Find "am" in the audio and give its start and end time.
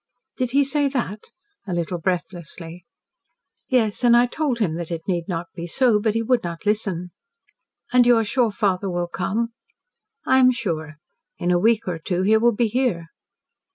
10.39-10.51